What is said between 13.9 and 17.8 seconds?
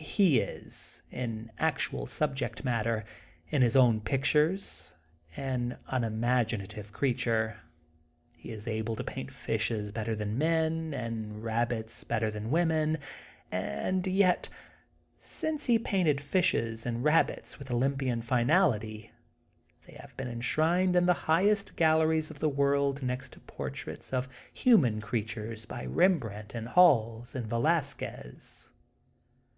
yet, since he painted fishes and rabbits with